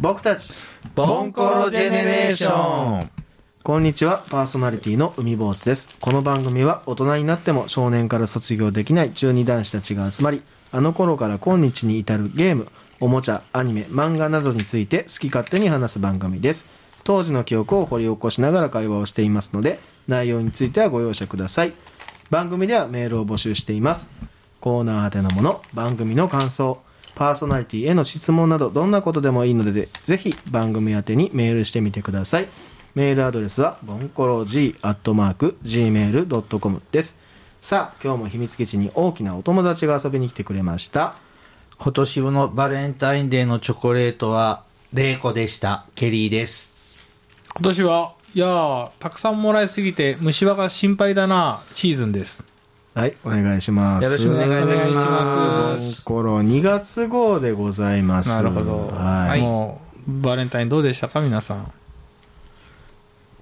[0.00, 0.52] 僕たち
[0.94, 3.10] ボンコロジェネレーション。
[3.64, 5.90] こんにちはパーソナリティの海坊主です。
[6.00, 12.68] この番組は大人になっても少年から卒業できない中二男子たちが集まりあの頃から今日に至るゲーム
[13.00, 16.64] おもちゃアニメ漫画などについて好き勝手に話す番組です。
[17.02, 21.72] 当時の記憶を掘り起こしながら会話をしていますので内容についてはご容赦ください。
[22.30, 24.08] 番組ではメールを募集しています。
[24.60, 26.82] コーナー宛てのもの番組の感想
[27.18, 32.48] パーソナリティへの質問などどんなことでもいいのでぜひ番組宛てにメールしてみてください
[32.94, 37.18] メールアドレスはボンコロ G アットマーク Gmail.com です
[37.60, 41.16] さあ今日も秘密基地に大きなお友達が遊びに来てくれました
[41.76, 45.86] 今年のバレンタインデーのチョコレートは、レイコでした。
[45.94, 46.72] ケリーです。
[47.54, 52.44] 今年はいやーたくさんもらいすぎて虫歯が心配だなシーズンです
[52.98, 54.04] はいお願いします。
[54.04, 55.94] よろしくお願いします。
[55.98, 58.30] ボンコロ2月号でございます。
[58.30, 61.72] なるほど、はい、もうバレンタインどうでしたか皆さん。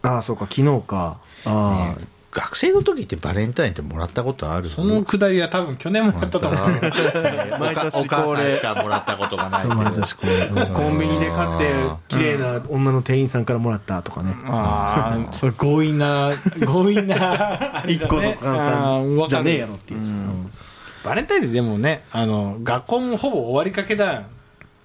[0.03, 1.17] ああそうか昨日か。
[1.47, 4.69] ああ、ね学生の時ってバレンタインってもらったことある？
[4.69, 6.71] そのくだりは多分去年もやったと思う。
[6.71, 6.81] よ
[7.59, 10.75] 毎年お母さんしかもらったことがない毎年こう。
[10.75, 11.73] コンビニで買って
[12.09, 14.35] 綺麗な女の店員さんからもらったとかね。
[14.45, 20.11] ああそれ強引な強引な一個の換算じゃねえやろっていうやつ。
[20.11, 20.51] うん。
[21.05, 24.25] バレンタインデーでもねあの学校もほぼ終わりかけだよ。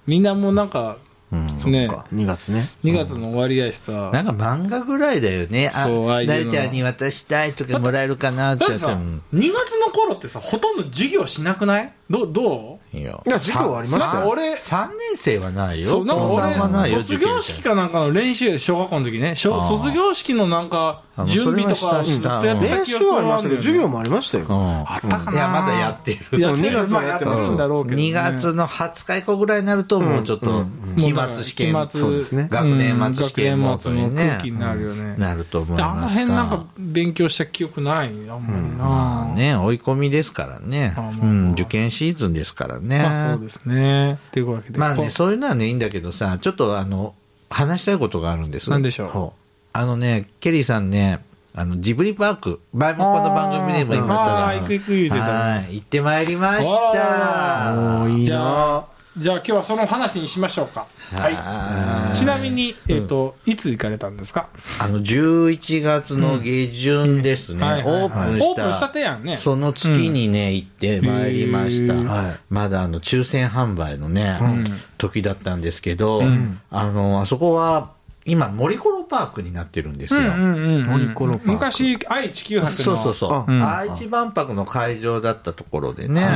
[0.08, 1.88] みんなもうなんかうんね。
[1.88, 2.06] そっか。
[2.14, 2.70] 2月ね。
[2.84, 5.68] 2月の終わりやしさ、なんか漫画ぐらいだよね。
[5.68, 6.34] あそうああいうの。
[6.34, 9.22] 誰ちゃんに渡したいとかもらえるかなってってさ、うん。
[9.34, 11.94] 2月の頃ってさほとんど授業しなくない？
[12.10, 12.98] どどう？
[12.98, 13.22] いや。
[13.26, 14.14] 授業はありましたよ。
[14.14, 15.90] なんか俺3年生はないよ。
[15.90, 19.36] そうなんか俺卒業式かなんかの練習小学校の時ね。
[19.36, 23.56] 卒業式のなんか準備とかずっとやってた記憶はるんだよね。
[23.58, 24.46] 授業もありましたよ。
[24.48, 24.80] うん。
[24.80, 25.32] あったかな。
[25.34, 26.38] いや、まだやってる。
[26.38, 28.04] いや2月はやってますまあやんだろうけどね。
[28.04, 30.66] 2月の20日以降ぐらいになると、もうちょっと、
[30.98, 32.48] 期末試験、もうだから期末そうですね。
[32.50, 35.16] 学年末試験モードにね学年末の空気になるよね。
[35.18, 40.94] なると思いあのます辺なんか勉強した記憶ないあんまりな、まあね、追い込みですからね。
[40.96, 43.04] あまあうん、受験シーズンですからね。
[43.04, 44.18] まあそうですね。
[44.32, 44.76] というわけで。
[44.76, 47.16] こまあね、そういうのはね、いいんだけどさ、ちょっとあの、
[47.50, 48.70] 話したいことがあるんです。
[48.70, 49.10] なんでしょう？
[49.10, 49.34] ほ
[49.74, 51.24] あのね、ケリーさんね、
[51.54, 57.74] あの、ジブリパーク、前もこの番組でも言いましたが、行く行く言うてたはい、行ってまいりました。
[57.74, 60.88] おーいいじゃなあじゃあ今日はその話にしましょうか。
[61.14, 61.34] はい。
[61.36, 62.18] はい。
[62.18, 64.48] ちなみに、えっ、と、いつ行かれたんですか？
[64.80, 69.36] あの、11月の下旬ですね、オープンしオープンしたた、てやんね。
[69.36, 72.40] その月にね、行ってまいりました。
[72.50, 74.64] まだあの、抽選販売のね、ん。
[74.98, 76.62] 時だったんですけど、ん。
[76.70, 77.92] あの、あそこは、
[78.26, 80.22] 今、森コロパークになってるんですよ。
[80.22, 81.52] 森コロパーク。
[81.52, 82.70] 昔、愛・地球博の。
[82.70, 83.52] そうそうそう。
[83.52, 83.64] うん。
[83.64, 86.30] 愛知万博の会場だったところでね、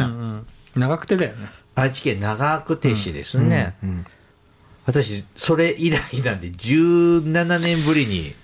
[0.75, 1.47] 長くてだよね。
[1.75, 3.75] 愛知県長久手市ですね。
[3.83, 4.05] うん
[4.85, 8.35] 私、それ以来なんで、17年ぶりに、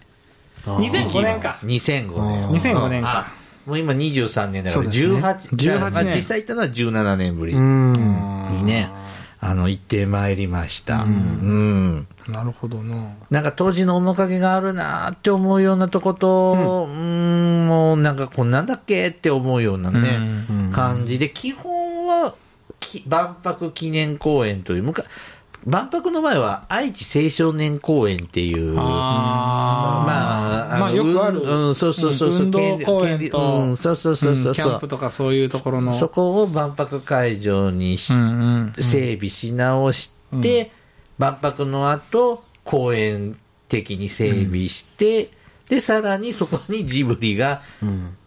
[0.65, 1.59] 2005年か。
[1.61, 2.47] 2005年。
[2.49, 3.03] 2005年。
[3.03, 3.27] か。
[3.27, 3.41] あ。
[3.65, 5.15] もう今23年だから、そうですね。
[5.17, 7.53] 18、18まあ年実際行ったのは17年ぶり。
[7.53, 8.65] うにん。
[8.65, 8.89] ね、
[9.43, 11.01] あの、行ってまいりました。
[11.01, 12.07] うん。
[12.27, 13.15] なるほどな。
[13.31, 22.35] なんか当時の面影があるなって思うようなとこと、うん、もうなんかこんなんだっけって思うようなね、うん感じで、基本は
[22.79, 25.03] き万博記念公園という、むか
[25.65, 30.07] 万博の前は愛知青少年公園っていう、あー。
[30.07, 31.41] まあ、まあのよくある。
[31.41, 35.93] うん、うんそうそうそうそう、運動公園権利とうん、そうそうそうそうキャンプとかそういうところの。
[35.93, 38.23] そこを万博会場にし、うんう
[38.69, 40.11] ん整備し直し
[40.41, 40.71] て、
[41.19, 45.29] 万博の後、公園的に整備して、
[45.69, 48.17] で、さらにそこにジブリがうん。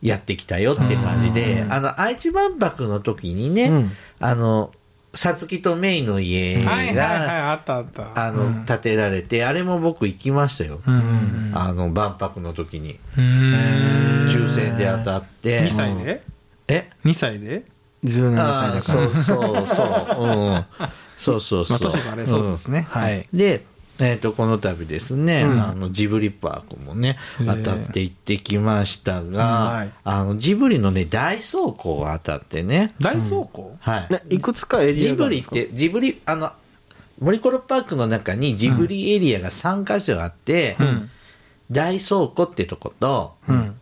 [0.00, 3.92] やってきたよっていう感じで、あの、愛知万博の時にね、うん。
[4.20, 4.70] あの、
[5.18, 8.12] さつきとメイの家はいはいはい、が、あったあった。
[8.14, 10.78] あの、建てられて、あれも僕行きましたよ。
[10.86, 13.00] うんうんあの、万博の時に。
[13.16, 14.28] うん。
[14.28, 15.64] 抽選で当たって。
[15.64, 16.22] 2歳で？
[16.68, 17.64] え ?2 歳で
[18.04, 20.24] ？17歳だからそうそうそう。
[20.24, 20.64] うん。
[21.16, 21.80] そうそうそう。
[21.82, 22.78] まあ、年バレそうですね。
[22.78, 23.28] うんはい。
[23.34, 23.64] で、
[24.00, 25.60] えっ、と、この度ですね、うん。
[25.60, 34.12] あの、ジブリパークもね、当たって行ってきましたが、はいあの、ジブリのね、大倉庫が当たってね、大倉庫はい。
[34.12, 36.52] ねいくつかエリアジブリって、ジブリ、あの、
[37.20, 41.10] 森コロパークの中にジブリエリアが3カ所あって、うん。
[41.70, 43.80] 大倉庫ってとこと、うん。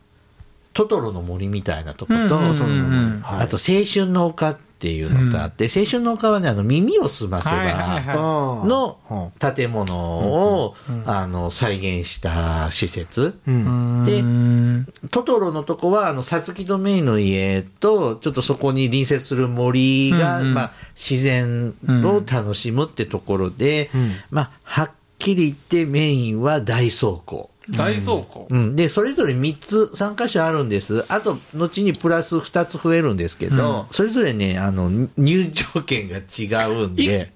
[0.72, 3.20] トトロの森みたいなとこと、うんうんうんうん。
[3.22, 8.02] はいあと青春の丘っっていうのとあって、青春の丘はね、あの、耳をすませば、はいはいはい。
[8.08, 8.66] あー。
[8.66, 10.74] の建物を、
[11.06, 13.38] あの、再現した施設。
[13.46, 14.04] うん。
[14.04, 21.74] でうんトトロのとこは、あの、さつきとメイの家と、ちょっとそこに隣接する森が、うんうんまあ、自然
[22.04, 24.12] を楽しむってところで、うん。
[24.30, 27.48] まあ、はっきり言ってメインは大倉庫。
[27.70, 28.46] 大倉庫。
[28.50, 28.76] うん。
[28.76, 31.04] で、それぞれ3つ、3箇所あるんです。
[31.08, 37.32] あと、後にプラス2つ増えるんですけど、それぞれね、あの、入場券が違うんで、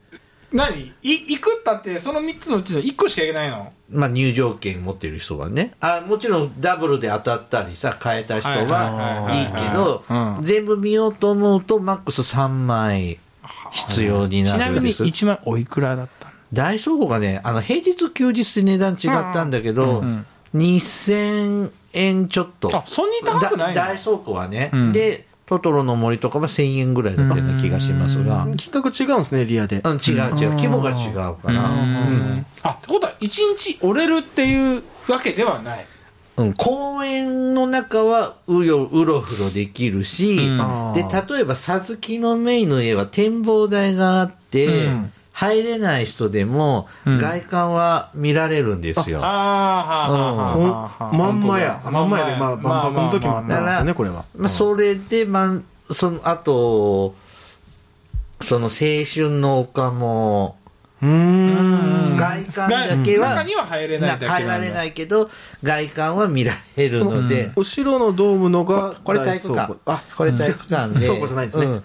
[0.53, 0.93] 何？
[1.03, 1.59] い行く？
[1.61, 3.73] ったって、その3つのうちの1個しか行けないの？
[3.89, 5.75] まあ、入場券持ってる人はね。
[5.79, 13.19] あ、もちろんダブルで当たったりさ、変えた人はいはいけどうん、全部見ようと思うと、マックス3枚
[13.71, 15.05] 必要にちなみになるんです。
[15.05, 16.20] 1万おいくらだった？
[16.20, 16.20] の
[16.53, 22.77] 大倉庫がね、あの、平日休日で値段違ったんだけど、うん2000円ちょっと。
[22.77, 24.93] あ、そんなに高くない大倉庫はね、うん。
[24.93, 29.77] で、トトロの森とかは1000円ぐらいだったような気がしますが、うん、金額違うんですねリアで。
[29.77, 32.47] 違う違う、規模が違うから、うん。
[32.63, 35.87] あ、ってことは1日折れるっていうわけではない。
[36.37, 40.93] うん、公園の中はうようろふろできるし、うん。
[40.95, 47.19] で、例えば、さつきのメイの家は展望台があって、うん入れない人でも、うん。
[47.19, 49.21] 外観は見られるんですよ。
[49.25, 50.07] あ
[51.01, 51.81] あ、まんまや。
[51.83, 57.15] まんまやでまあ万博の時もあったんですよねこれはまあ、それで、まあ、その、あと、
[58.43, 58.71] その青
[59.11, 60.59] 春の丘も、
[61.01, 62.17] うーん。
[62.19, 65.31] 外観だけは、中には入れない入られないけど、
[65.63, 69.75] 外観は見られるので、後ろのドームのがこれ体育館。
[69.87, 71.01] あこれ体育館で。
[71.09, 71.85] 倉庫じゃないですね、うん。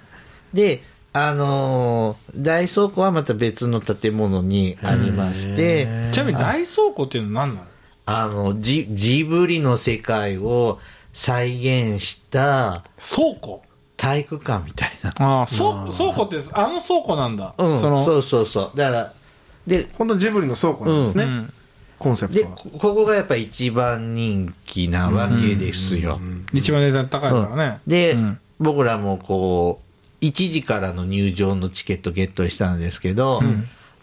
[0.53, 0.83] で、
[1.17, 7.67] あのー大倉庫はまた別の建物にありまして、ちなみに大倉庫っていうのは何なの？
[8.07, 10.77] あの、ジジブリの世界を
[11.13, 13.63] 再現した倉庫？
[13.95, 15.11] 体育館みたいな。
[15.17, 17.55] ああ、倉倉庫って、あの倉庫なんだ。
[17.57, 18.77] うん、その、そうそうそう。
[18.77, 19.13] だから、
[19.65, 21.53] で、本当にジブリの倉庫なんですね、うん
[21.97, 22.57] コンセプで、トは。
[22.57, 26.19] こここがやっぱ一番人気なわけですよ。
[26.51, 27.79] 一番値段高いからね。
[27.87, 28.39] で、うん。
[28.59, 29.84] 僕らもこう、
[30.21, 33.41] 1時からの入場のチケットゲットしたんですけど、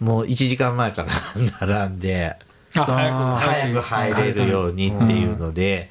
[0.00, 2.36] もう1時間前から並んで、
[2.72, 3.80] 早く。
[3.80, 5.90] 入れるようにっていうので、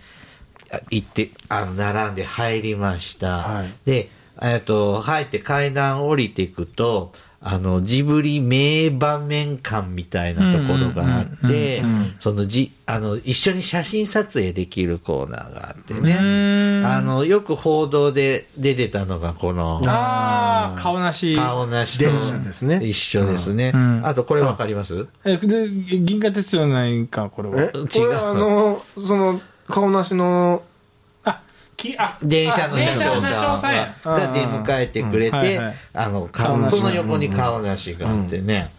[0.71, 3.39] あ行って、あの、並んで入りました。
[3.39, 4.09] はいで、
[4.41, 11.81] えっと、入って階段降りていくと、あの、ジブリ名場面館みたいなところがあって
[12.19, 16.83] そのじ、あの、一緒に写真撮影できるコーナーがあってうね。
[16.85, 21.35] あの、よく報道で出てたのが、この、ああ、顔なし。
[21.35, 23.71] 顔なしと電車ですね一緒ですね。
[23.73, 25.07] うんあと、これわかります？
[25.25, 27.65] え、で、銀河鉄道ないか、これはえ。
[27.65, 30.70] 違うこれあのその顔なしのあ、
[31.81, 33.95] き、あ、電車の車掌さんや。
[34.03, 38.71] が出迎えてくれてうんはいはい、あの、顔その横に顔なしがあってね。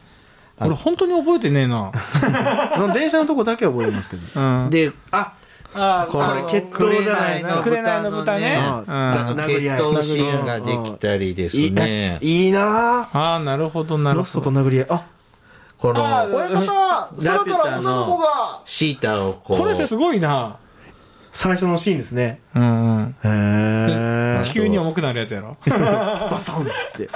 [0.61, 1.91] 俺本当に覚えてねえな。
[2.77, 4.71] その電車のとこだけは覚えてますけどうん。
[4.71, 5.33] で、あ
[5.75, 8.57] あこれ決闘じゃないですか紅の豚ね。
[8.61, 12.19] あうんあの、決殴り合い闘シーンができたりですね。
[12.21, 14.41] いいなぁああ、なるほど、なるほど。
[14.41, 15.03] と殴り合いあ
[15.79, 20.57] こあの、親方空から女の子がシータをこう、これすごいな。
[21.33, 22.41] 最初のシーンですね。
[22.55, 23.17] うんうん。
[23.25, 25.57] へえ地球に重くなるやつやろ。
[25.67, 27.09] バサンっつって。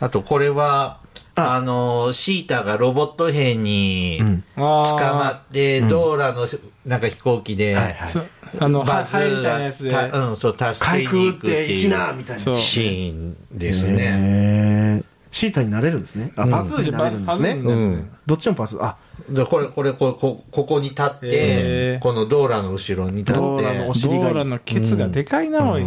[0.00, 0.98] あとこれは、
[1.34, 1.56] あ。
[1.56, 4.44] あの、シータがロボット兵にうん。
[4.56, 6.48] 捕捕まって、ドーラの
[6.86, 8.10] なんか飛行機で、はいはい。
[8.58, 9.90] あの、バズみたいなやつで。
[9.90, 12.42] たうん、そう、助けに行くってて行きいうなみたいな。
[12.42, 15.02] そうシーンですね。
[15.32, 16.32] シータになれるんですね。
[16.36, 17.50] あパズーになれるんですね。
[17.52, 18.10] うん。
[18.26, 18.96] どっちもパズーあ
[19.28, 24.32] でこれ、これ、これ、こここに立ってこのドーラの後ろに立って、ドーラのおド尻がいい。
[24.34, 25.86] ーラのケツがでかいな、おい。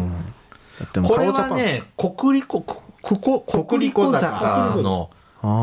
[1.07, 5.11] これはね、国立、こここ国立坂の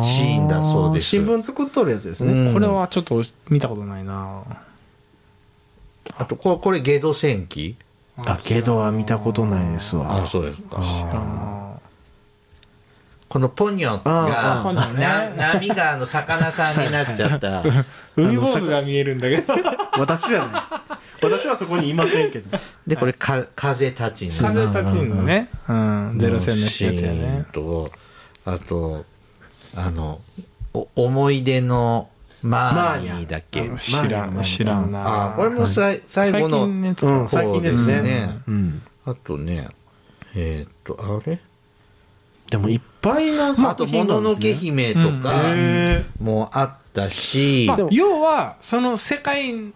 [0.05, 1.07] シーンだそうです。
[1.07, 2.55] 新聞作っとるやつですね、うん。
[2.55, 4.43] これはちょっと見たことないな。
[6.17, 7.77] あと、これ、これ、ゲド戦記？
[8.25, 10.23] だけどは見たことないですわ。
[10.23, 10.79] あ、そうですか。
[10.79, 11.72] あ
[13.33, 14.75] このポニョあが、
[15.55, 17.63] 波があの魚さんになっちゃった。
[17.63, 17.85] ー
[18.15, 19.55] 海坊主が見えるんだけど。
[19.99, 24.33] 私じゃない私はそこにいませんけどで、これ、か風立ちぬ。
[24.35, 25.49] 風立ちぬのね。
[25.67, 26.17] うん。
[26.19, 27.47] ゼロ戦のやつやね。
[27.55, 27.91] と、
[28.45, 29.07] あと、
[29.75, 30.21] あの、
[30.75, 32.11] お思い出の
[32.43, 33.67] マーニーだっけ。
[33.79, 35.29] 知らん、知らんな。
[35.29, 36.67] あ、これもさい最後の、
[37.29, 39.71] 最近ですねそうん、あとね、
[40.35, 41.41] えーっと、あれ？
[42.53, 44.53] でもいっぱいなあと、作品もののなんですね。
[44.53, 49.73] け姫とかへもあったし、まあ要は、その世界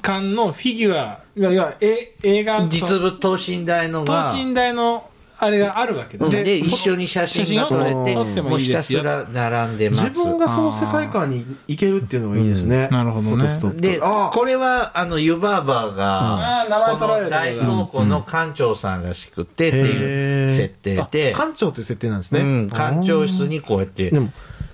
[0.00, 5.10] 観のフィギュア、いやいや、え映画、実物等身大の等が、身大の
[5.44, 6.28] あれがあるわけだ。
[6.28, 12.88] でで一緒に写真が撮れて写真を撮ってももうひたすら並んでます自分がその世界観に行けるっていうのがいいですね。
[12.90, 12.96] うん。
[12.96, 13.80] なるほどね。
[13.80, 14.30] であ。
[14.32, 21.34] これはあの湯婆婆があー名前この大倉庫の館長さんらしくてっていう設定で。
[21.34, 22.40] あ館長という設定なんですね。
[22.40, 22.68] うん。
[22.70, 24.30] 館長室にこうやってでも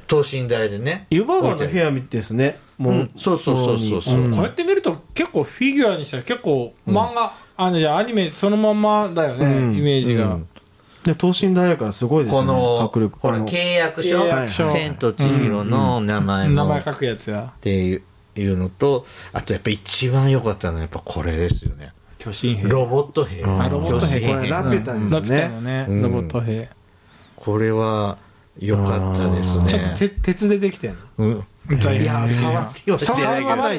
[0.07, 2.59] 等身大でね湯婆婆の部屋ですね。
[2.79, 3.11] もう、うん。
[3.17, 4.29] そうそうそうそうそう。
[4.29, 4.31] ん。
[4.33, 9.77] こうやって見ると結構フィギュアにしたら結構漫画、あのじゃあアニメそのまんまだよね、うん。
[9.77, 10.49] イメージが、うん
[11.04, 12.40] で等身大やからすごいですね。
[12.40, 13.19] この迫力。
[13.19, 14.66] ほら契約書契約書。
[14.66, 18.02] 千と千尋の名前のっ名前書くやつやていう
[18.37, 21.92] いうのとあとやっぱ一番良かったのはやっぱこれですよね。
[22.19, 22.69] 巨神兵。
[22.69, 23.42] ロボット兵。
[23.45, 24.21] あロボット兵。
[24.21, 25.11] これラピュタですね。
[25.11, 26.02] ラピュタのね、うん。
[26.02, 26.69] ロボット兵、
[27.37, 28.19] これは
[28.59, 29.66] 良かったですね。
[29.69, 30.99] ちょっとて鉄でできてんの？
[31.19, 32.43] うんいや触りはして
[33.62, 33.79] ない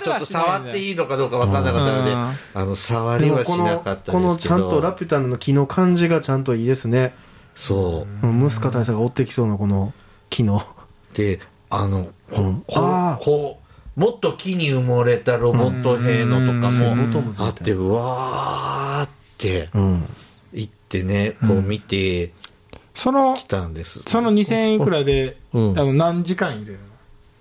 [0.00, 2.18] けちょっと触っていいのかどうか分かんなかったのでうん。
[2.18, 7.14] あの触りはしなかったこのちゃんとラピュタの木の感じがちゃんといいですね。
[7.56, 8.26] そう。
[8.26, 9.92] ムスカ大佐が追ってきそうなこの
[10.30, 10.62] 木の。
[11.14, 12.64] であのうん。
[12.66, 13.58] こあうこ
[13.96, 17.10] うもっと木に埋もれたロボット兵のとかうん。
[17.10, 20.08] もあってうわーってうん。
[20.52, 22.32] 行ってねこう見て
[22.94, 24.02] そのきたんです。
[24.06, 25.78] その2000円いくらで、うん。
[25.78, 26.93] あの何時間入れるの？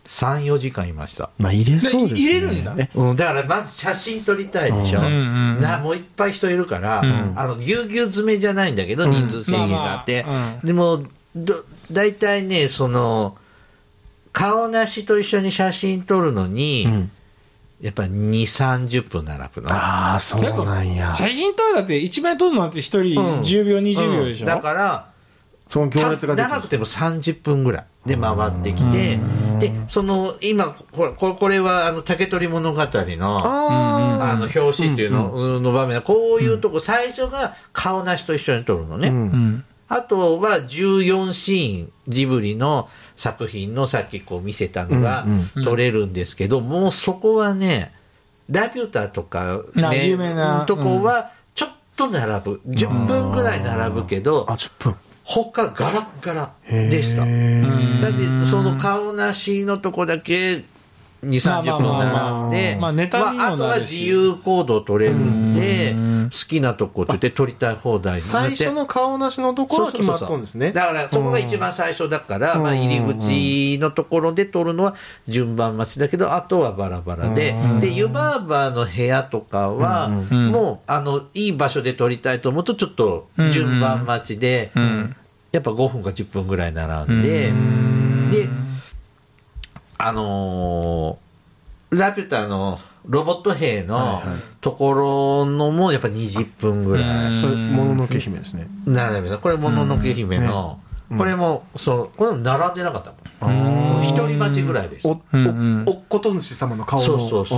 [0.05, 1.29] 34時間いました。
[1.38, 2.19] まあ入れそうですね。
[2.19, 2.75] で入れるんだ。
[2.77, 5.05] えうん、だからまず写真撮りたいでしょ、うん。
[5.05, 7.33] うんなもういっぱい人いるから、うん。
[7.36, 10.67] あのぎゅうぎゅう詰めじゃないんだけど、人数制限があって、まあまあうん。
[10.67, 11.03] でも
[11.36, 13.38] ど大体ねその
[14.33, 17.12] 顔なしと一緒に写真撮るのに、うん。
[17.81, 19.74] やっぱ2 3 0分並ぶの。
[19.74, 21.13] ああ、そうなんや。
[21.13, 23.39] 写真撮るだって一枚撮るのなんて一人うん。
[23.41, 24.53] 10秒、20秒でしょ、うん。
[24.53, 25.10] だから
[25.69, 29.17] その行列が長くても30分ぐらいで回ってきて
[29.60, 39.15] でその今これこれはあの竹取物語のああの表紙っていうのの場面こういうとこ最初が顔なしと一緒に撮るのね、うん。
[39.15, 39.65] うん。
[39.88, 45.25] あとは14シーンジブリの作品のさっきこう見せたのが
[45.63, 47.93] 撮れるんですけど、もうそこはね
[48.50, 50.65] ラピュタとかあね有名な。
[50.65, 52.62] とこはちょっと並ぶ。
[52.67, 54.95] 10分ぐらい並ぶけどあ、10分。
[55.24, 57.22] 他ガラッガラでした。
[57.22, 60.63] だってその顔なしのとこだけ
[61.24, 70.72] 2、30分並んで、まあネタあとは自由行動取れるんでうん、好きなとこって言って撮りたい放題最初の顔なしのところは決まっとんですね。
[70.72, 72.63] だからそこが一番最初だから、うん。
[72.63, 74.96] まあ、入り口のところで撮るのは
[75.27, 77.80] 順番待ちだけどあとはバラバラで、うん。
[77.80, 80.51] で湯婆婆の部屋とかは、うん。
[80.51, 85.15] もうあのいい場所で撮りたいと思うとちょっと順番待ちで、うん。
[85.51, 88.32] やっぱ5分か10分ぐらい並んで、うん。
[88.32, 88.50] で
[90.05, 94.41] あのーラピュタのロボット兵のはいはい。
[94.62, 97.33] ところのもやっぱ20分ぐらい。
[97.33, 97.39] うん。
[97.39, 98.67] それ、もののけ姫ですね。
[99.41, 100.79] これ、もののけ姫の、
[101.12, 101.17] うん。
[101.17, 103.13] これも、そう、これも並んでなかった
[103.45, 103.98] もん。
[103.98, 105.07] うん一人待ちぐらいです。
[105.07, 107.05] お、うんうんお、おっこと主様の顔の。
[107.05, 107.57] そうそうそ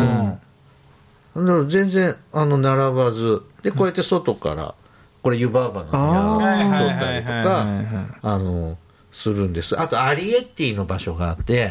[1.36, 1.70] う。
[1.70, 4.74] 全然、あの、並ばず、で、こうやって外から、
[5.22, 8.78] これ湯婆婆の部屋をはいはい撮ったりとはいはいか、はいあの、
[9.16, 9.80] するんです。
[9.80, 11.70] あと、アリエッティの場所があって、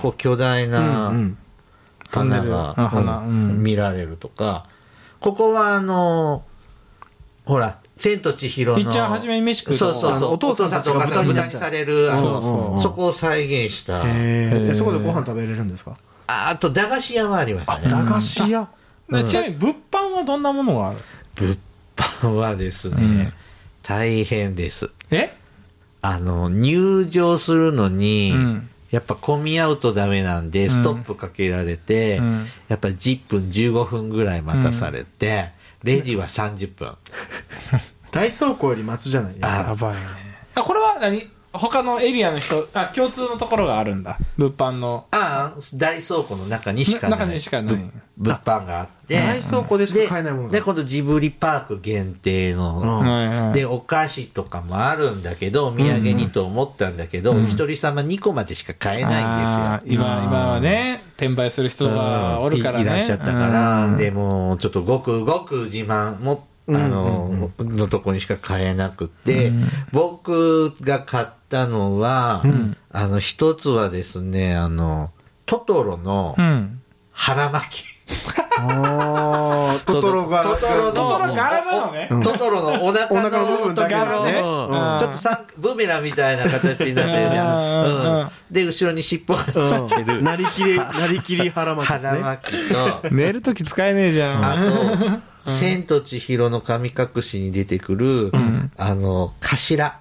[0.00, 1.38] こう、巨大うんなうん
[2.10, 4.64] 花が、見られるとか、
[5.20, 6.44] ここは、あの、
[7.44, 8.78] ほら、千と千尋の。
[8.78, 10.32] 一番初めに飯食うとそうそうそう。
[10.32, 14.02] お父さんたちがお父さんが豚にされる、あの、そこを再現した。
[14.74, 15.98] そこでご飯食べれるんですか？
[16.26, 17.90] ああと、駄菓子屋はありましたあ、ね。
[17.90, 18.68] 駄菓子屋？
[19.10, 21.00] でちなみに物販はどんなものがある？
[21.34, 21.58] 物
[21.96, 23.32] 販はですね、うん
[23.82, 24.90] 大変です。
[25.10, 25.34] え？
[26.00, 28.70] あの、入場するのに、うん。
[28.90, 32.46] やっぱ混み合うとダメなんで、ストップかけられて、うん。
[32.68, 35.50] やっぱ10分、15分ぐらい待たされて、
[35.82, 36.94] レジは30分。
[38.10, 39.62] 大倉庫より待つじゃないですか。
[39.62, 40.00] やばいね。
[40.54, 41.28] あこれは何？
[41.58, 44.18] 他のエリアの人あ共通のところがあるんだ。
[44.36, 45.06] 物販の。
[45.10, 47.18] ああ、大倉庫の中にしかない。
[47.20, 47.76] 中にしかない。
[47.76, 49.18] ぶ物販があって。
[49.18, 50.64] 大倉庫でしか買えないもので、が。
[50.64, 59.96] 今度ジブリパーク限定の、で、お菓子とかもあるんだけど、お土産にと思ったんだけど、お一人様2個までしか買えないんですよ。
[59.96, 62.84] 今今はね転売する人がおるからね。
[62.84, 63.96] いいらっしゃったから、うん。
[63.96, 69.52] でもうちょっとごくごく自慢も、あの、のとこにしか買えなくて、
[69.92, 72.42] 僕が買ったのは、
[72.90, 75.10] あの、一つはですね、あの、
[75.46, 76.80] トトロのうん。
[77.10, 77.97] 腹巻き。
[78.60, 80.42] ああ、トトロが。
[80.42, 82.08] トトロのトトロ柄なのね。
[82.10, 88.32] おトトロのお腹のお腹の部分だけですねちょっとさブーメランみたいな形になってるじゃん。
[88.50, 90.22] で、後ろに尻尾がついてる。
[90.22, 92.10] なりきり、なりきり腹巻きですね。
[92.10, 92.52] 腹巻き。
[93.02, 94.44] と、寝るとき使えねえじゃん。
[94.44, 98.32] あと、千と千尋の神隠しに出てくる、
[98.76, 99.76] あの、頭。
[99.76, 100.00] 頭。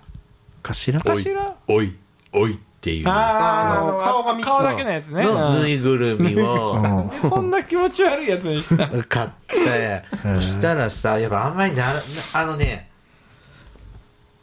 [0.63, 1.95] かしらおい、
[2.33, 3.07] おいっていう。
[3.07, 5.23] あーあの顔が顔だけのやつね。
[5.23, 8.87] のぬいうんぐるみをでそんな気持ち悪いやつにした。
[9.03, 12.01] 買って、そしたらさ、やっぱあんまりな、な
[12.33, 12.89] あのね、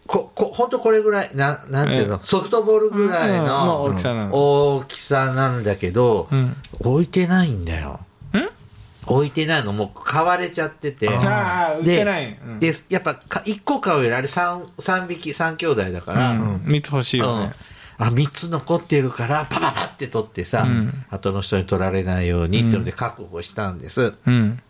[0.06, 6.56] こ、こ、ほんとこれぐらい、な、なんていうの、ソフトボールぐらいうんのの大きさなんだけど、うん。
[6.80, 8.00] 置いてないんだよ。
[9.06, 11.08] 置いてないの、もう買われちゃってて。
[11.08, 12.38] ああ、売ってない。
[12.42, 16.54] うんで、やっぱか、1個買うよりあれ3、三匹、3兄弟だから、うん。
[16.64, 17.52] 3つ欲しいよね。
[17.98, 24.14] あ、3つ残ってるから、パパパって取ってさ、うん後の人に取られないようにってので確保したんです。
[24.26, 24.60] うん。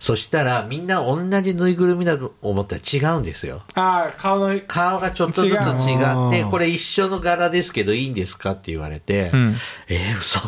[0.00, 3.62] そしたら、みんな同じぬいぐるみだと思ったら違うんですよ。
[3.74, 9.56] ああ、顔の、顔がちょっとずつ違って、うんこれ一緒の柄ですけどいいんですかって言われて、うん。
[9.88, 10.40] えー、嘘。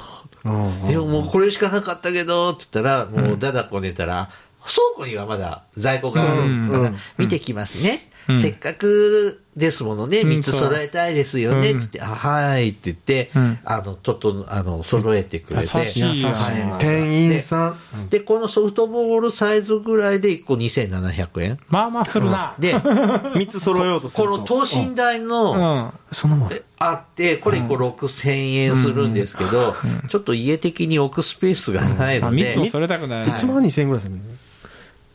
[0.44, 4.30] うんでももうこれしかなかったけど、って言ったら、もうだだこねたら、
[4.62, 8.10] 倉庫にはまだ在庫があるから、うん見てきますね。
[8.28, 11.80] うんせっかくですものね、うん3つ揃えたいですよね、そう。
[11.82, 13.58] つって、あ、はいって言って、うん。
[13.64, 15.78] あの、とと、あの、揃えてくれて。
[15.78, 18.08] 優しいよね優しいはい店員さん。
[18.08, 21.58] で、このソフトボールサイズぐらいで1個2700円。
[21.68, 22.54] まあまあするな。
[22.58, 25.92] で、 3つ揃えようとすることの等身大うの、ん。
[26.10, 29.76] そのあって、これ1個6000円するんですけど、
[30.08, 32.52] ちょっと家的に置くスペースがないあ、ので。
[32.52, 33.26] 3つ、をそれたくない。
[33.26, 34.20] 1万2000円ぐらいするね。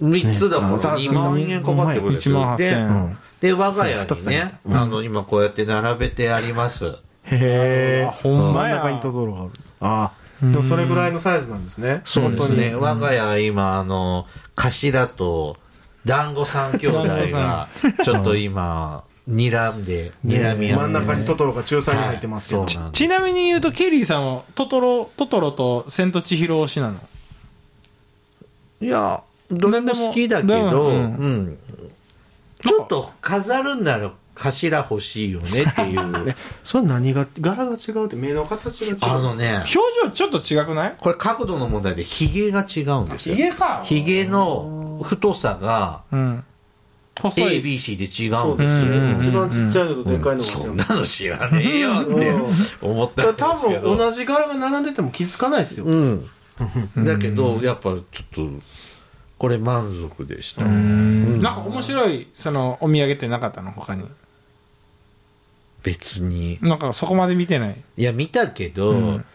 [0.02, 2.58] 3つだからね2万円かかってくるんです1よ万。
[2.58, 3.18] で8000円。
[3.42, 6.86] で、我が家にだけ、ねあの、今こうやって並べてあります。
[7.24, 8.82] へえあほんまや。
[8.82, 9.52] 真ん中にトトロがある。
[9.82, 10.12] あ
[10.42, 12.02] あでもそれぐらいのサイズなんですね。
[12.06, 12.72] そうですね。
[12.72, 15.58] 本我が家今、あの、頭と
[16.06, 17.70] 団子三兄弟が、
[18.04, 22.62] ちょっと今、睨んで、睨み合って真ん中にトトロが仲裁に入ってますけど。
[22.62, 23.00] はいそうなんです。
[23.00, 27.00] ちなみに言うと、ケリーさんは、トトロ、トトロと千と千尋推しなの？
[28.82, 31.04] いや、どれも好きだけど、ううん。
[31.04, 31.58] ん。
[32.68, 36.30] ちょっと飾るんなら頭欲しいよねっていう。
[36.30, 40.96] え それ何が柄が違うって目の形が違うあのね、表情ちょっと違くない？
[41.00, 43.36] これ角度の問題でヒゲが違うんですよ。
[43.36, 43.82] ヒゲか。
[43.84, 46.44] ヒゲの太さがうん。
[47.18, 47.62] 細 A、い。
[47.62, 48.72] B、C で違そううんでで
[49.22, 49.32] すよ。
[49.32, 53.96] 一番ちっちゃいのとでかいのが違そんなの知らねえよってうん思ったんですけど。
[53.96, 56.26] 分同じ柄が並んでても気づかないですようん。
[57.06, 58.02] だけど、やっぱちょっ
[58.34, 58.48] と、
[59.38, 60.64] これ満足でした。
[61.46, 63.72] なんか面白い、その、お土産ってなかったの？
[63.72, 64.04] 他に。
[65.84, 66.60] 別に。
[66.62, 67.84] なんかそこまで見てない？
[67.98, 69.26] いや、見たけど、うん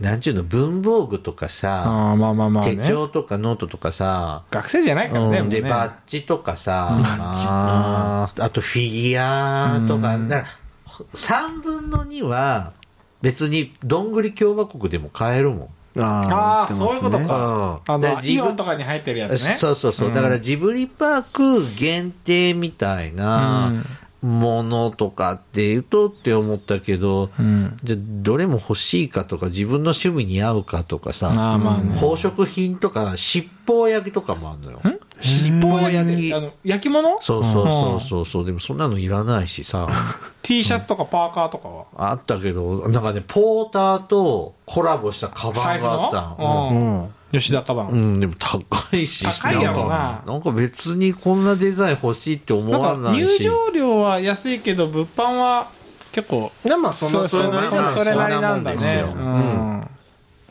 [0.00, 2.76] なんちゅうの、文房具とかさ、ああ、まあまあまあね。
[2.78, 5.38] 手帳とかノートとかさ、学生じゃないからね。
[5.38, 12.72] うん、で、バッジとかさ、あーあとフィギュアとか、うんだから、3分の2は、
[13.22, 15.68] 別に、どんぐり共和国でも買えるもん。
[15.96, 19.56] あー売ってますねそういうことかうんあの、イオンとかに入ってるやつね。
[19.56, 20.10] そうそうそう。
[20.10, 23.84] んだからジブリパーク限定みたいな
[24.22, 27.78] ものとかって言うとって思ったけど、うん。
[27.84, 34.80] じゃあどれも欲しいかとか自分の趣味に合うかとかさ、あーまあね宝飾品とか七宝焼きとかもあるのよ。
[35.20, 36.34] 七宝焼き。
[36.34, 37.20] あの、焼き物？
[37.20, 38.44] そうそうそうそうそう。
[38.44, 39.88] でもそんなのいらないしさ。
[40.42, 41.84] T シャツとかパーカーとかは？
[41.96, 46.70] あったけど、なんかね、ポーターとコラボしたカバンがあったの。
[46.72, 47.14] ううんん。
[47.32, 47.88] 吉田カバン。
[47.88, 53.42] うん、でも高いし、高いやろななんか別にこんなデザイン欲しいって思わないし。
[53.42, 55.68] 入場料は安いけど、物販は
[56.12, 59.04] 結構、でまあそのそれなりじゃないそれなりなんだね。
[59.04, 59.88] うん。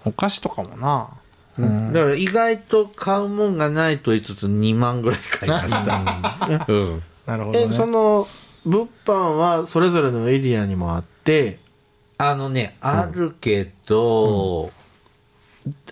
[0.03, 1.07] お菓子とかもな。
[1.57, 6.65] だから意外と買うもんがないと言いつつ2万ぐらい買いました。
[6.67, 7.03] うん。
[7.25, 7.65] なるほどね。
[7.69, 8.27] えその
[8.65, 11.59] 物販はそれぞれのエリアにもあって
[12.17, 14.71] あのね、あるけど、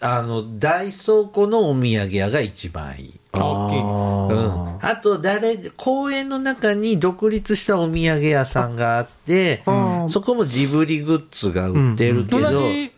[0.02, 3.20] あの、大倉庫のお土産屋が一番いい。
[3.34, 9.72] あ大きいうん、あと誰公園の中に独立したお土産屋さんがあって、う
[10.06, 12.91] んそこもジブリグッズが売ってるけど、同じ、ん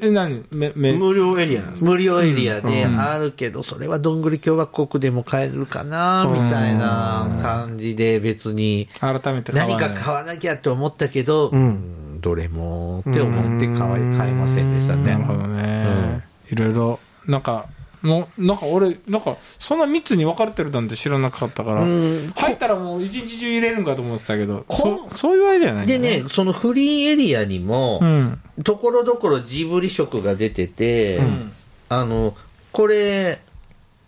[0.00, 0.44] え、何？
[0.50, 3.00] め、め、無料エリアなんです無料エリアでうん。
[3.00, 8.88] あるけど、それはどんぐり共和国でも買えるかな、みたいな感じで別に。
[9.00, 11.60] 改めて何か買わなきゃって思ったけど、うん。
[11.60, 15.12] うんどれもって思って買い買いませんでしたね。
[15.12, 16.24] なるほどね。
[16.50, 17.66] いろいろ、なんか、
[18.02, 22.32] もう、なんか俺、なんか、そんな3つに分かれてるなんて知らなかったから、うん。
[22.36, 28.40] 入ったらもう一日中入れるんかと思ってたけど、こそそういうあれじゃないでね、、そのフリーエリアにもう、ん。
[28.64, 31.52] ところどころジブリ色が出てて、うん。
[31.88, 32.36] あの、
[32.72, 33.40] これ、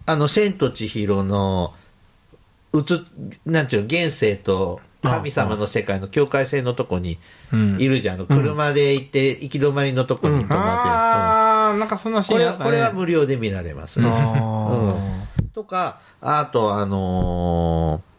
[0.07, 1.75] あの、千と千尋の、
[2.73, 3.05] うつ、
[3.45, 7.19] なんていうの、現世と神様の世界の境界線のとこに
[7.53, 7.81] うん。
[7.81, 8.15] いるじゃん。
[8.17, 11.40] あの車で行って、行き止まりのとこに止まってる。
[11.75, 12.71] なんかそんなシこれは、ーンあったね。
[12.71, 14.07] これは無料で見られますね。
[14.09, 14.95] あ
[15.55, 18.11] とか、あと、あのー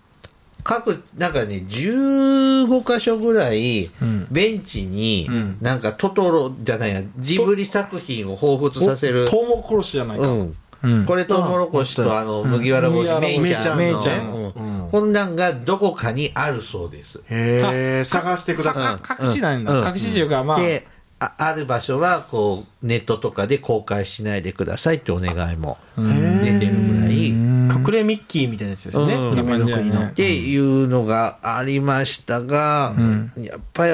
[0.63, 9.27] 各、なんかね、15箇所ぐらいうん、ベンチにうん、なんかトトロじゃないや、ジブリ作品を彷彿させる。
[9.27, 10.27] トウモロコシじゃないか。
[10.27, 10.57] うん。
[10.83, 13.83] うんこれトウモロコシとあの、麦わら帽子、うんメイちゃんの。
[13.83, 17.19] メイちゃんうんうんこんなんがどこかにあるそうです。
[17.29, 19.79] へえ探してくださいか隠しなんだ。
[19.79, 20.87] うん隠し中が、まあ、で、
[21.23, 26.41] あある場所は、こう、ネットとかで公開しないでくださいってお願いもうん。
[26.41, 29.13] 出てるぐらい、隠れミッキーみたいなやつですね。
[29.13, 29.37] うん。
[29.37, 33.31] 夢の国のっていうのがありましたが、うん。
[33.37, 33.93] やっぱり、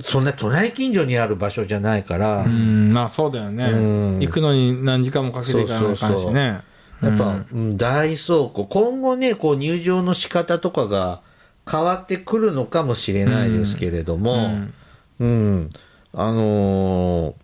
[0.00, 3.64] そんな隣近所にある場所じゃないから、うん、まあそうだよね。
[3.64, 3.76] う
[4.16, 4.18] ん。
[4.20, 6.60] 行くのに何時間もかけていかないかんしね。
[7.02, 11.20] やっぱ、大倉庫、今後ね、こう入場の仕方とかが
[11.68, 14.74] 変わってくるのかもしれないですけれども、うん。
[15.18, 15.70] うん、
[16.12, 17.34] あのー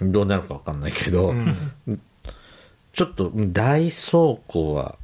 [0.00, 1.34] どうなるかわかんないけど、
[2.92, 4.96] ちょっとうん大倉庫は、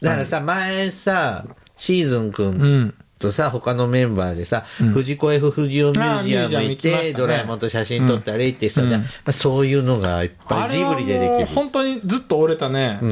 [0.00, 1.44] だからさ、前さ、
[1.76, 2.94] シーズン君うん。
[3.18, 11.46] とさ、他のメンバーでさ、うん藤子 F 不二雄ミュージアム行って、ねドラえもんと写真撮ったりってさ、うんじゃあまあ、そういうのがいっぱいジブリでできる。
[11.46, 13.00] 本当にずっと折れたね。
[13.02, 13.06] う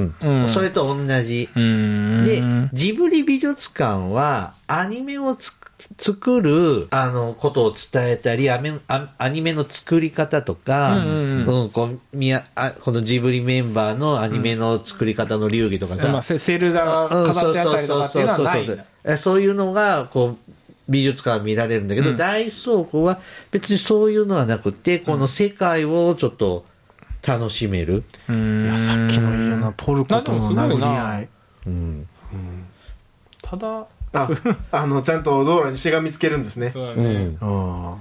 [0.44, 1.48] んそれと同じ。
[1.56, 2.24] うん。
[2.24, 2.40] で、
[2.72, 5.52] ジブリ美術館は、アニメをつ
[5.98, 11.10] 作る、あの、ことを伝えたり、アメアアニメの作り方とか、うんう
[11.44, 11.70] んうん。
[11.70, 18.84] こうみやあこのジブリメンバーのアニメの作り方の流儀とかさ、まあ、セセールが飾ってあったりとかっていうのはないんだ。
[19.04, 20.52] えそういうのが、こう、
[20.88, 22.16] 美術館は見られるんだけど、うん。
[22.16, 26.64] 大倉庫は別にそういうのはなくて、この世界をちょっと
[27.26, 28.04] 楽しめる。
[28.28, 28.64] うん。
[28.64, 31.28] いやさっきのいいよなポルコとの殴り合い。
[31.66, 32.08] うん。
[33.42, 34.28] ただ、あ
[34.72, 36.68] あのちゃんと道路にしがみつけるんですね。
[36.68, 37.24] うそうだね。
[37.24, 37.38] ん。
[37.40, 37.96] あ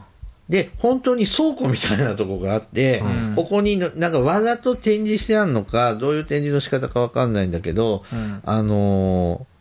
[0.49, 3.33] で、本当に倉庫みたいなとこがあって、うん。
[3.35, 8.41] ここにのなんかわざと展示してあるのか、どういう展示の仕方かわかんないんだけど、うん。
[8.45, 9.55] あのー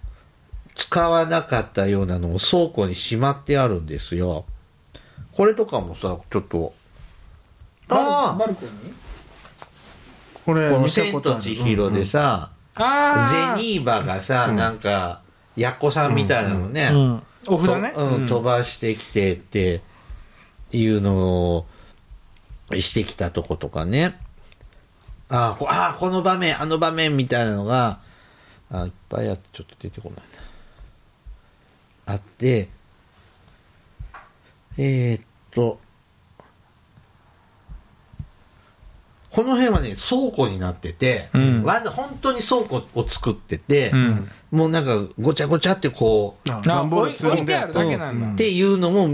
[0.76, 4.44] 使わなかったようなのを倉庫にしまってあるんですよ。
[5.32, 6.74] これとかもさ、ちょっと、
[7.88, 8.74] あバルコニー？
[10.44, 15.22] これこの千と千尋でさ、あゼニーバがさ、なんか、
[15.56, 17.22] やっこさんみたいなのね、うん。
[17.46, 17.92] お札ね。
[17.94, 19.82] とうん、飛ばしてきてって
[20.72, 21.66] いうのを
[22.72, 24.18] してきたとことかね。
[25.28, 28.00] あーこあー、この場面、あの場面みたいなのが、
[28.70, 30.18] あいっぱいあってちょっと出てこない
[32.06, 32.14] な。
[32.14, 32.68] あって、
[34.76, 35.78] えー、っと、
[39.34, 44.30] この辺はね、倉庫になってて、うんわざ、本当に倉庫を作ってて、うん。
[44.52, 48.28] もうなんかごちゃごちゃってこう、ああ段ボール置い積んで置いてあるだけなんだ。
[48.28, 49.08] っていうのも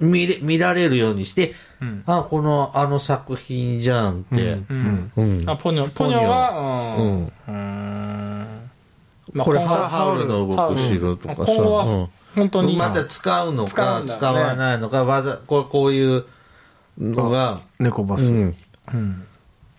[0.00, 1.52] 見れ見られるようにして、
[1.82, 4.42] うんあ、このあの作品じゃんって。
[4.52, 5.12] ううん。
[5.14, 7.24] うんあ、ポニョ、ポニョは、うん。
[7.26, 8.70] うーん。
[9.34, 12.08] まあこれ、ハハウルの動く城とかさ。
[12.34, 16.24] 本当に、うんまた使うのか使うんだね使わないのか、わざ、こうこういう
[16.98, 18.56] のが、猫バス、うん
[18.94, 19.27] うん。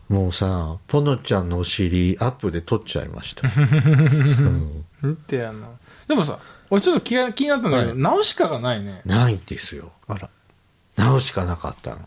[0.09, 3.47] もうさ、ポノちゃんのお尻アップで撮っちゃいました。
[3.57, 5.67] うん見てやな。
[6.07, 9.01] でもさ、俺ちょっと気が気になったんだけど、はいナウシカがないね。
[9.05, 9.91] ないんですよ。
[10.07, 10.29] あら
[10.97, 11.99] 直しかなかったの。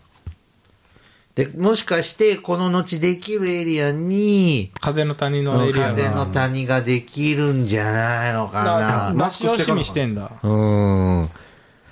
[1.35, 5.91] で、もしかして、この後できるエリアに、風の谷のエリアが。
[5.93, 9.29] 風の谷ができるんじゃないのかだな。
[9.31, 10.31] 出し惜しみしてんだ。
[10.43, 11.31] うん。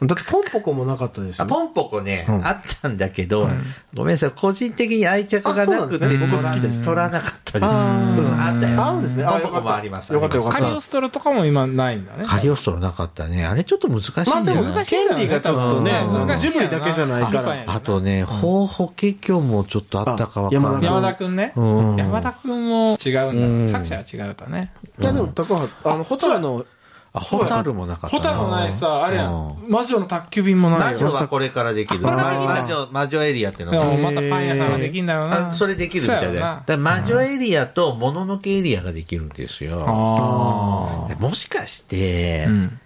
[0.02, 3.48] だってポンポコもなかったですあよポンポコね、うんあったんだけど、
[3.94, 7.68] ごめんなさい、個人的に愛着がなくて、僕好きです取らなかったです。
[7.68, 8.84] うん、あったよ。
[8.84, 10.12] あるんですねあポンポコもあります。
[10.12, 12.24] よかったよかったカリオストロとかも今ないんだね。
[12.24, 13.44] カリオストロなかったね。
[13.46, 14.72] あれちょっと難しいんまあでもだよね。
[14.74, 20.82] 難しいんだよね権利がちょっとねうん難しいジブリだけじゃないからあとね、ほうほけきょもちょっとあったかわかんない。
[20.82, 21.52] 山田くんね。
[21.56, 23.72] うん山田くんも違ううんんだ。
[23.72, 24.72] 作者は違うとね。
[24.98, 26.64] いやでも高橋あのホタルの
[27.12, 28.22] あ、ホタルもなかったな。
[28.22, 29.70] ホタルもないしさ、あれやうんん。
[29.70, 31.00] 魔女の宅急便もないよ。
[31.00, 32.06] 魔女はこれからできる。
[32.06, 34.10] あ魔これからできる女、魔女エリアっていうのが。
[34.10, 35.48] またパン屋さんができんだよな。
[35.48, 36.38] あそれできるみたいで。
[36.38, 39.78] だ魔女エリアともののけエリアができるんですよ。
[41.18, 42.50] もしかして、あ。
[42.50, 42.80] うん。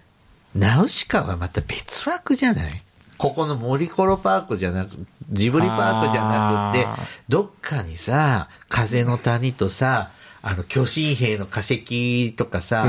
[0.54, 2.82] ナウシカはまた別枠じゃない？
[3.18, 4.90] ここの森コロパークじゃなく、
[5.30, 6.86] ジブリパークじゃなくて
[7.28, 10.10] どっかにさ、風の谷とさ、
[10.46, 12.84] あの、巨神兵の化石とかさ、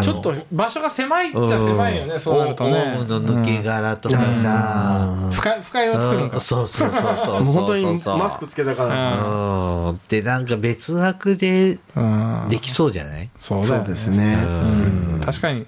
[0.00, 2.94] ちょっと場所が狭いっちゃ狭いよね、そうなるとね。
[2.96, 6.38] オウムの抜け殻とかさ、うん深い、深いを作るんか。
[6.38, 7.42] そうそうそうそう。
[7.42, 10.00] もう本当にそうそうマスクつけたからうん。
[10.08, 14.10] で、なんか別枠でうんできそうじゃないそうです。
[14.10, 14.46] ねう
[15.16, 15.66] ん確かに。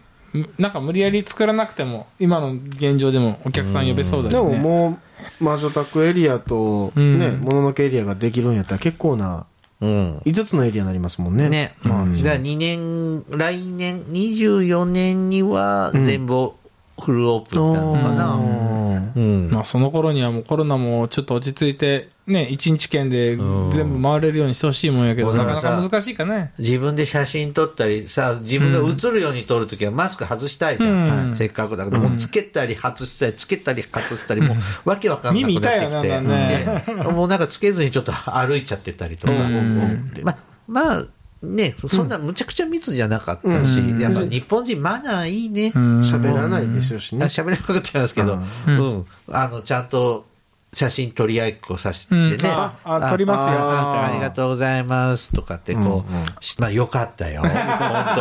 [0.58, 4.58] なんか無理やり作らなくても、今の現状でもお客さん呼べそうだしでね。
[4.58, 4.98] もも
[5.40, 9.46] う魔女宅エリアとうんねもののけエリアができるんやったら結構な
[9.80, 10.18] うん。
[10.18, 11.48] 5つのエリアになりますもんね。
[11.48, 11.74] ね。
[11.84, 16.52] うんじゃあ2年、来年、24年には全部
[17.00, 18.79] フルオープンなのかな。
[19.14, 19.50] うん。
[19.50, 26.52] まあその頃にはもうコロナもちょっと落ち着いて、ね、一日券で全部回れるようにしてほしいもんやけど、うんなかなか難しいかね。
[26.58, 31.28] 自分で写真撮ったりさ、自分が映るように撮るときはマスク外したいじゃん。
[31.28, 36.20] うんせっかくだから、もうつけたり外したり、つけたり外したり、もうわけわかんなくなってきて。
[36.20, 39.32] ねもうなんかつけずにちょっと歩いちゃってたりとか。
[39.32, 41.04] うんままあ、
[41.42, 43.98] ね、そんなむちゃくちゃ密じゃなかったし、うん。
[43.98, 45.72] やっぱ日本人マナーいいね。
[45.74, 46.00] うん。
[46.00, 47.24] 喋らないでしょうしね。
[47.24, 48.76] あ喋れなくなっちゃいますけど、ううん。
[48.98, 50.26] ん、あの、ちゃんと
[50.74, 52.46] 写真撮り合いっこさせてね、うん。
[52.46, 53.58] ああ撮りますよ。
[53.58, 57.56] あありがとうございますとかってこう、しまあよかったよ、本当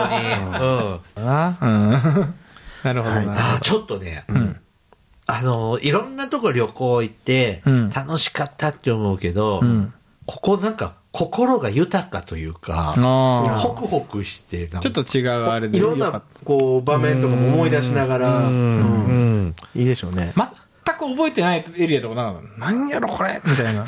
[0.08, 0.64] に。
[0.66, 1.32] うん。
[2.84, 3.40] なるほどなるほど。
[3.40, 4.26] あちょっとね、
[5.28, 9.94] あの、いろんなとこ旅行行ってうん、楽しかったって思うけど、うん。
[10.26, 20.34] ここなんか心が豊かというか、あホクホクしてちょっと違うあれでいろんなこう場面とかも思い出しながら、うんいいでしょうね。
[20.36, 20.52] た
[20.86, 23.88] 全く覚えてないエリアとかな何やろこれみたいな。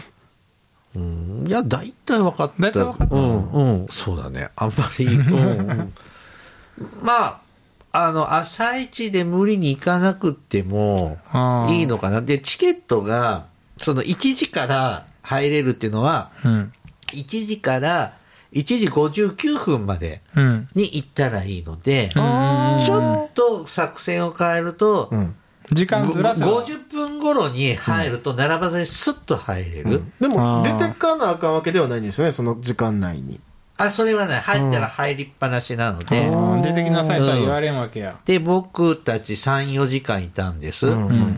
[0.96, 2.64] うんいや、大体分かった。
[2.64, 4.50] 大体分かったうん、うん、そうだね。
[4.56, 5.94] あんまり、うん、うん。
[7.02, 7.42] まあ、
[7.94, 11.18] あの、朝一で無理に行かなくても
[11.70, 12.22] いいのかな。
[12.22, 13.46] で、チケットが、
[13.78, 16.74] その1時から入れるっていうのは、うん。
[17.12, 18.13] 1時から
[18.54, 20.69] 1時59分までうん。
[20.76, 25.36] に行ったらいいので、うんちょっと作戦を変えると、うん
[25.71, 30.04] 時間ずらせばご50分頃に入ると並ばずにスッと入れる。
[30.19, 33.39] でも出てかなあかんわけではないんですよね、その時間内に。
[33.78, 36.30] あ、それはね、入ったら入りっぱなしなので、
[36.62, 38.19] 出てきなさいとは言われんわけや。
[38.26, 40.88] で、僕たち3、4時間いたんです。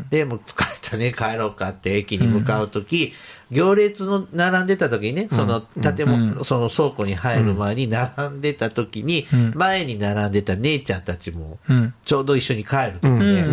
[0.09, 3.13] で、もう疲れたね、帰ろうかって駅に向かうとき、
[3.53, 6.45] 行列の並んでた時にね、その建物、うん。
[6.45, 9.53] その倉庫に入る前に並んでた時に、うん。
[9.55, 11.93] 前に並んでた姉ちゃんたちも、うん。
[12.03, 13.43] ちょうど一緒に帰る時で、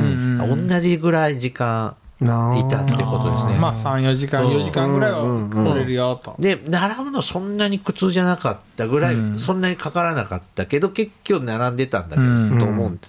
[0.69, 2.25] 同じぐらい時間い
[2.69, 3.59] たってことですね。
[3.59, 6.37] まあ3、4時間、4時間ぐらいは来れるよと。
[6.39, 9.39] で、並ぶのそんなに苦痛じゃなかったぐらい、うん。
[9.39, 12.59] そんなにかからなかったけど、結局並んでたんだけど、うん。
[12.59, 13.01] と思うん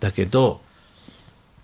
[0.00, 0.60] だけど、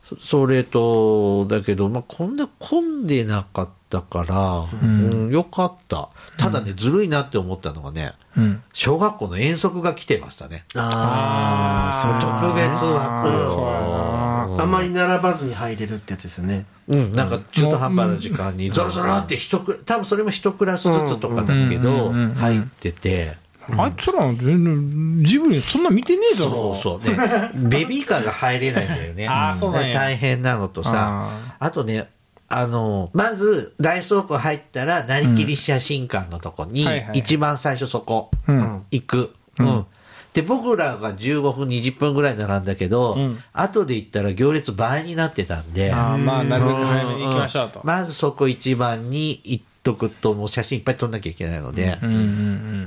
[0.04, 6.10] そそれと、だけど、まあ、こんな混んでなかったから、うん、よかった。
[6.38, 8.62] ただね、ずるいなって思ったのがね、うん。
[8.72, 10.64] 小学校の遠足が来てましたね。
[10.74, 16.66] ああ、そう特別枠そうやなあんまり並ばずに入れるってやつですよね。
[16.88, 23.36] うん、なんか中途半端な時間に、ゾロゾロって一クラ、多分それも一クラスずつとかだけどうんうんうんうん、入ってて、
[23.70, 26.74] あいつら全然ジブリそんな見てねえだろ。
[26.74, 27.16] そうそう。
[27.16, 29.26] ね、ベビーカーが入れないんだよね。
[29.28, 31.28] あーそうなんや大変なのとさ、
[31.58, 32.08] あとね、
[32.48, 38.84] あの、まず、大倉庫入ったら、なりきり写真館のとこに一番最初そこ、うん。
[38.90, 39.34] 行く。
[39.58, 39.86] うん。
[40.34, 47.80] で、僕らが15分、20分ぐらい並んだけど、うん後で行ったら行列倍になってたんで、ああ、まあ、なるべく早めに行きましょうと。
[47.84, 52.18] まずそこ一番に行っとくと、もう写真いっぱい撮んなきゃいけないので、うんうんう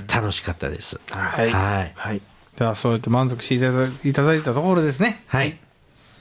[0.01, 0.07] ん。
[0.07, 0.99] 楽しかったです。
[1.09, 1.91] はいはい。
[1.95, 2.21] はい。
[2.57, 5.23] では、そうやって満足していただいただいたところですね。
[5.27, 5.57] はい。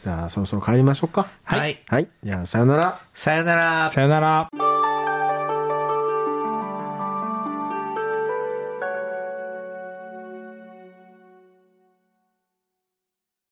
[0.06, 1.26] じゃあ、そろそろ帰りましょうか。
[1.42, 1.82] はい。
[1.88, 2.06] はい。
[2.22, 3.00] じゃあ、さよなら。
[3.12, 3.90] さよなら。
[3.90, 4.65] さよなら。